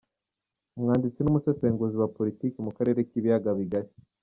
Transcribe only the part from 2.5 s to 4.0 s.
ku karere k’ibiyaga bigari.